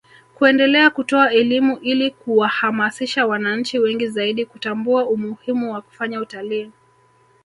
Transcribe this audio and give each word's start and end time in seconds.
kuendelea 0.35 0.89
kutoa 0.89 1.31
elimu 1.31 1.77
ili 1.79 2.11
kuwahamasisha 2.11 3.25
wananchi 3.27 3.79
wengi 3.79 4.07
zaidi 4.07 4.45
kutambua 4.45 5.05
umuhimu 5.09 5.73
wa 5.73 5.81
kufanya 5.81 6.21
utalii 6.21 6.71